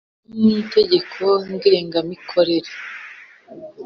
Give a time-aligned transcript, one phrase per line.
[0.37, 1.23] no mu Itegeko
[1.53, 2.71] ngengamikorere